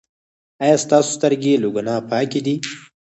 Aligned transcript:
ایا 0.63 0.75
ستاسو 0.85 1.09
سترګې 1.17 1.53
له 1.63 1.67
ګناه 1.75 2.01
پاکې 2.11 2.39
دي؟ 2.45 2.55